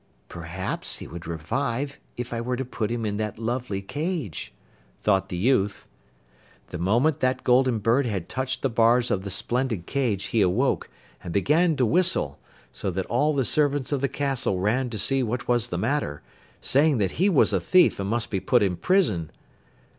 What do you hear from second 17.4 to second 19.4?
a thief and must be put in prison.